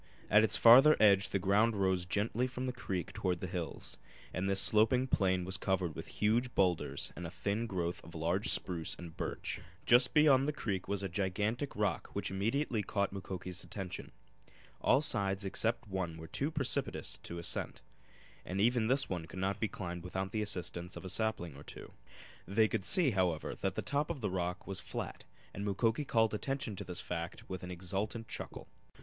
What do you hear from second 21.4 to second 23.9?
or two. They could see, however, that the